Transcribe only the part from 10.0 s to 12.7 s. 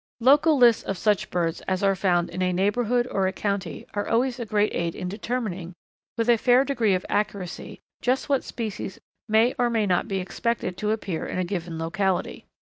be expected to appear in a given locality.